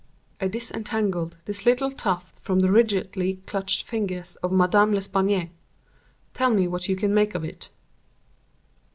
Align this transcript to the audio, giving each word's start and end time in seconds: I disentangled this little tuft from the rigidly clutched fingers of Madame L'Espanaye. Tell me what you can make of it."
I 0.39 0.47
disentangled 0.47 1.37
this 1.45 1.63
little 1.63 1.91
tuft 1.91 2.39
from 2.39 2.61
the 2.61 2.71
rigidly 2.71 3.43
clutched 3.45 3.85
fingers 3.87 4.35
of 4.37 4.51
Madame 4.51 4.95
L'Espanaye. 4.95 5.51
Tell 6.33 6.49
me 6.49 6.67
what 6.67 6.89
you 6.89 6.95
can 6.95 7.13
make 7.13 7.35
of 7.35 7.43
it." 7.43 7.69